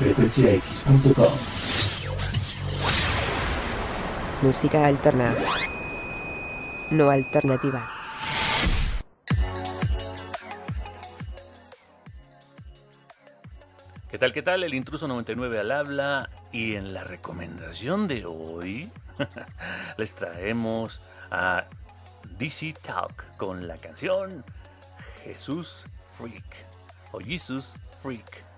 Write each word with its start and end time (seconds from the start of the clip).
frecuenciax.com. 0.00 1.32
Música 4.40 4.86
alterna. 4.86 5.34
No 6.90 7.10
alternativa. 7.10 7.86
¿Qué 14.10 14.18
tal, 14.18 14.32
qué 14.32 14.40
tal? 14.40 14.64
El 14.64 14.72
intruso 14.72 15.06
99 15.06 15.58
al 15.58 15.70
habla 15.70 16.30
y 16.50 16.76
en 16.76 16.94
la 16.94 17.04
recomendación 17.04 18.08
de 18.08 18.24
hoy 18.24 18.90
les 19.98 20.14
traemos 20.14 20.98
a 21.30 21.66
DC 22.38 22.74
Talk 22.82 23.36
con 23.36 23.68
la 23.68 23.76
canción 23.76 24.46
Jesús 25.24 25.84
Freak 26.16 26.66
o 27.12 27.20
Jesus 27.20 27.74
Freak. 28.02 28.49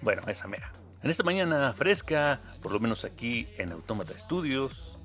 Bueno, 0.00 0.22
esa 0.26 0.48
mera. 0.48 0.72
En 1.02 1.10
esta 1.10 1.22
mañana 1.22 1.74
fresca, 1.74 2.40
por 2.62 2.72
lo 2.72 2.80
menos 2.80 3.04
aquí 3.04 3.46
en 3.56 3.72
Autómata 3.72 4.12
Estudios 4.12 4.98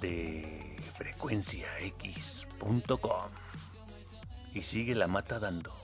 de 0.00 0.76
frecuenciax.com. 0.96 3.30
Y 4.54 4.62
sigue 4.62 4.94
la 4.94 5.06
mata 5.06 5.38
dando. 5.38 5.76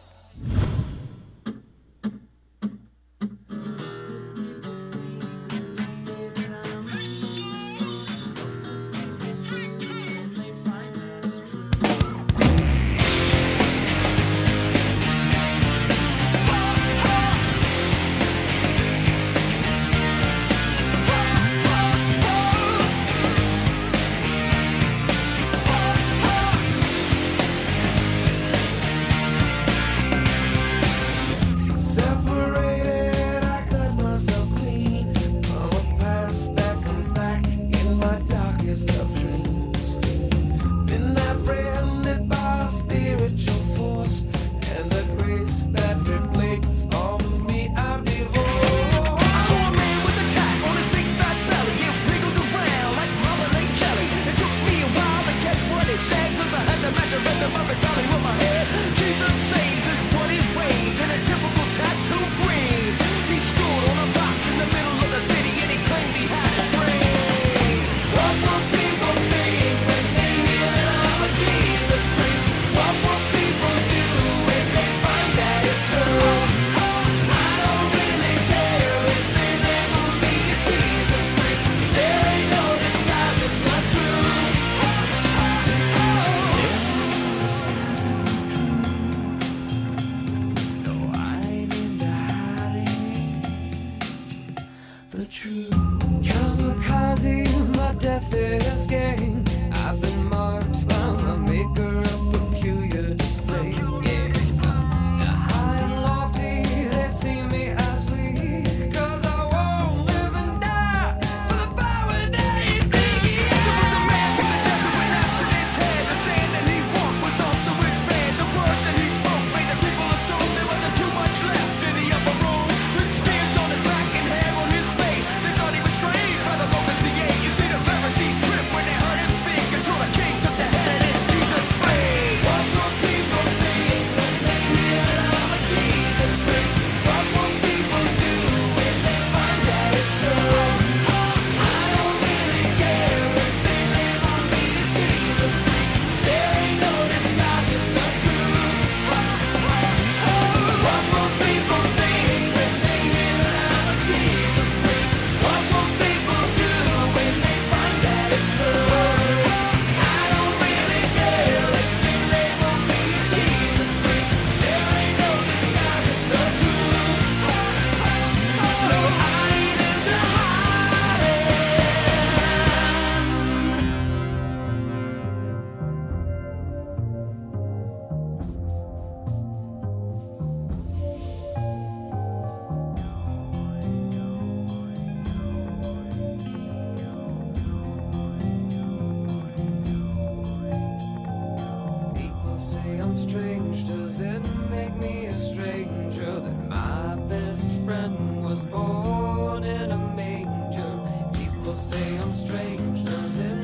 change? 193.55 193.87
Does 193.87 194.21
it 194.21 194.43
make 194.71 194.95
me 194.97 195.27
a 195.27 195.37
stranger 195.37 196.41
that 196.41 196.69
my 196.69 197.17
best 197.29 197.71
friend 197.85 198.45
was 198.45 198.59
born 198.61 199.65
in 199.65 199.91
a 199.91 199.99
manger? 200.17 200.95
People 201.33 201.75
say 201.75 202.19
I'm 202.19 202.33
strange. 202.35 203.05
Does 203.05 203.39
it? 203.39 203.64